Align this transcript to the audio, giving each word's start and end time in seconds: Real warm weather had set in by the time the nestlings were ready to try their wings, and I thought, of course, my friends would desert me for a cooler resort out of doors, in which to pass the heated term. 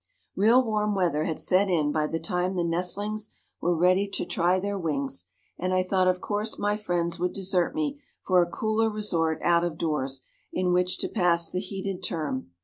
Real 0.35 0.63
warm 0.63 0.95
weather 0.95 1.25
had 1.25 1.39
set 1.39 1.69
in 1.69 1.91
by 1.91 2.07
the 2.07 2.19
time 2.19 2.55
the 2.55 2.63
nestlings 2.63 3.35
were 3.61 3.75
ready 3.75 4.07
to 4.13 4.25
try 4.25 4.59
their 4.59 4.75
wings, 4.75 5.25
and 5.59 5.75
I 5.75 5.83
thought, 5.83 6.07
of 6.07 6.21
course, 6.21 6.57
my 6.57 6.75
friends 6.75 7.19
would 7.19 7.33
desert 7.33 7.75
me 7.75 8.01
for 8.25 8.41
a 8.41 8.49
cooler 8.49 8.89
resort 8.89 9.37
out 9.43 9.63
of 9.63 9.77
doors, 9.77 10.23
in 10.51 10.73
which 10.73 10.97
to 11.01 11.07
pass 11.07 11.51
the 11.51 11.59
heated 11.59 12.01
term. 12.01 12.49